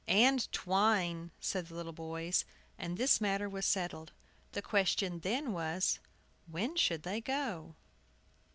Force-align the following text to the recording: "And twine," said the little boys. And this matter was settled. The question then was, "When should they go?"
"And 0.07 0.51
twine," 0.51 1.29
said 1.39 1.67
the 1.67 1.75
little 1.75 1.93
boys. 1.93 2.43
And 2.75 2.97
this 2.97 3.21
matter 3.21 3.47
was 3.47 3.67
settled. 3.67 4.13
The 4.53 4.61
question 4.63 5.19
then 5.19 5.53
was, 5.53 5.99
"When 6.47 6.75
should 6.75 7.03
they 7.03 7.21
go?" 7.21 7.75